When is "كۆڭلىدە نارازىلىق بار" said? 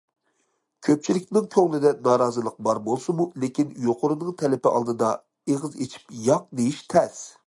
1.55-2.81